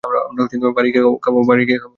আমরা 0.03 0.19
বাড়ি 1.47 1.63
গিয়ে 1.65 1.79
খাবো। 1.79 1.89